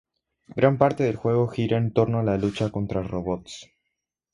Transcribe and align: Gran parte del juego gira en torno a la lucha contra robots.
Gran 0.55 0.79
parte 0.79 1.03
del 1.03 1.15
juego 1.15 1.47
gira 1.47 1.77
en 1.77 1.93
torno 1.93 2.17
a 2.21 2.23
la 2.23 2.35
lucha 2.35 2.71
contra 2.71 3.03
robots. 3.03 3.69